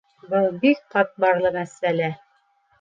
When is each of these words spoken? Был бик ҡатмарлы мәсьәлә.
Был 0.31 0.47
бик 0.63 0.81
ҡатмарлы 0.95 1.53
мәсьәлә. 1.59 2.13